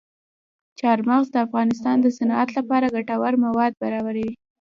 [0.79, 4.31] چار مغز د افغانستان د صنعت لپاره ګټور مواد برابروي.